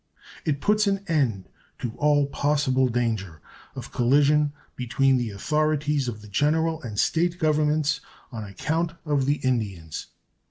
[0.45, 1.47] It puts an end
[1.77, 3.39] to all possible danger
[3.75, 8.01] of collision between the authorities of the General and State Governments
[8.31, 10.07] on account of the Indians.